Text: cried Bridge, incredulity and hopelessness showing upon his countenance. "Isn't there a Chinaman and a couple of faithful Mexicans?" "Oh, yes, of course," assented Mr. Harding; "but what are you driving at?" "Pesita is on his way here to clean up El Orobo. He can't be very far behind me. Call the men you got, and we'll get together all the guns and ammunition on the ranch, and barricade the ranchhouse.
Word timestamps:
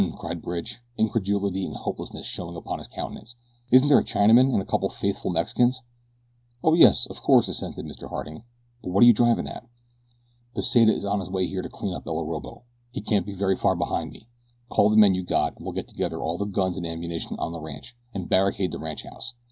cried 0.17 0.41
Bridge, 0.41 0.79
incredulity 0.97 1.63
and 1.63 1.75
hopelessness 1.75 2.25
showing 2.25 2.55
upon 2.55 2.79
his 2.79 2.87
countenance. 2.87 3.35
"Isn't 3.71 3.87
there 3.87 3.99
a 3.99 4.03
Chinaman 4.03 4.51
and 4.51 4.59
a 4.59 4.65
couple 4.65 4.87
of 4.87 4.95
faithful 4.95 5.29
Mexicans?" 5.29 5.83
"Oh, 6.63 6.73
yes, 6.73 7.05
of 7.05 7.21
course," 7.21 7.47
assented 7.47 7.85
Mr. 7.85 8.09
Harding; 8.09 8.41
"but 8.81 8.89
what 8.89 9.03
are 9.03 9.05
you 9.05 9.13
driving 9.13 9.45
at?" 9.45 9.63
"Pesita 10.55 10.91
is 10.91 11.05
on 11.05 11.19
his 11.19 11.29
way 11.29 11.45
here 11.45 11.61
to 11.61 11.69
clean 11.69 11.93
up 11.93 12.07
El 12.07 12.15
Orobo. 12.17 12.63
He 12.89 12.99
can't 13.01 13.27
be 13.27 13.35
very 13.35 13.55
far 13.55 13.75
behind 13.75 14.11
me. 14.11 14.27
Call 14.69 14.89
the 14.89 14.97
men 14.97 15.13
you 15.13 15.23
got, 15.23 15.57
and 15.57 15.65
we'll 15.67 15.71
get 15.75 15.87
together 15.87 16.23
all 16.23 16.35
the 16.35 16.45
guns 16.45 16.77
and 16.77 16.87
ammunition 16.87 17.37
on 17.37 17.51
the 17.51 17.61
ranch, 17.61 17.95
and 18.11 18.27
barricade 18.27 18.71
the 18.71 18.79
ranchhouse. 18.79 19.33